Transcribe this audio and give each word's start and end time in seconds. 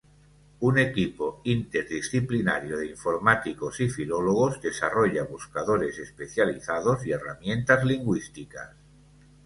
Un 0.67 0.75
equipo 0.87 1.25
interdisciplinario 1.55 2.75
de 2.79 2.87
informáticos 2.87 3.79
y 3.81 3.87
filólogos 3.87 4.59
desarrolla 4.59 5.25
buscadores 5.29 5.99
especializados 5.99 7.05
y 7.05 7.11
herramientas 7.11 7.85
lingüísticas. 7.85 8.69